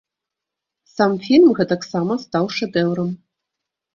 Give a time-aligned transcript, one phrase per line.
[0.93, 3.13] Сам фільм гэтаксама стаў шэдэўрам.